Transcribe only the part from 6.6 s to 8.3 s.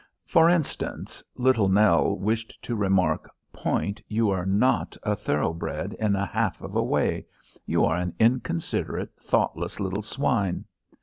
of a way. You are an